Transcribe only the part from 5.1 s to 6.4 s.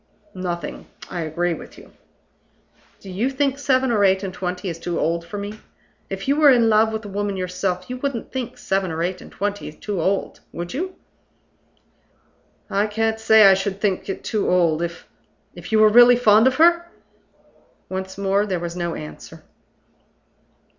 for me? If you